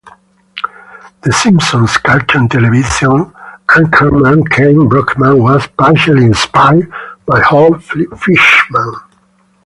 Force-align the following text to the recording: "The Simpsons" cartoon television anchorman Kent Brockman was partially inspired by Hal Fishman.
"The 1.21 1.31
Simpsons" 1.31 1.97
cartoon 1.97 2.49
television 2.49 3.31
anchorman 3.69 4.49
Kent 4.49 4.89
Brockman 4.89 5.37
was 5.43 5.67
partially 5.77 6.25
inspired 6.25 6.91
by 7.27 7.39
Hal 7.43 7.75
Fishman. 7.79 8.95